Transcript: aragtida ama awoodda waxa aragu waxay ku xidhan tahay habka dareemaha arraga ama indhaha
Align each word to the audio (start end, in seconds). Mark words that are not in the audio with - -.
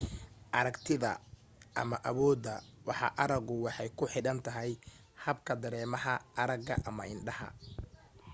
aragtida 0.59 1.11
ama 1.81 1.97
awoodda 2.09 2.53
waxa 2.87 3.07
aragu 3.23 3.55
waxay 3.65 3.89
ku 3.97 4.03
xidhan 4.13 4.39
tahay 4.45 4.71
habka 5.23 5.53
dareemaha 5.61 6.13
arraga 6.41 6.75
ama 6.89 7.03
indhaha 7.13 7.47